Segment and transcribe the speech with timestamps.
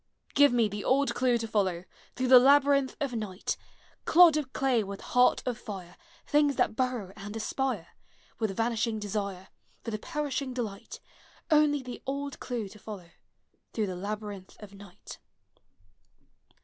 [0.33, 3.55] Give me the old clue to follow, Through the labyrinth of night!
[4.05, 7.89] Clod of clay with heart of tire, Things that burrow and aspire,
[8.39, 9.49] With the vanishing desire.
[9.83, 10.99] For the perishing delight,—
[11.51, 13.11] Only the old clue to follow,
[13.73, 15.19] Through the labyrinth of night!